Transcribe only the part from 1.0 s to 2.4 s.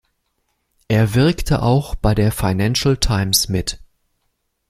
wirkte auch bei der